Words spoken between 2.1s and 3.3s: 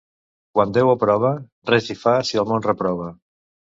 si el món reprova.